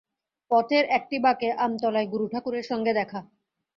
[0.51, 3.19] পথের একটি বাঁকে আমতলায় গুরুঠাকুরের সঙ্গে দেখা।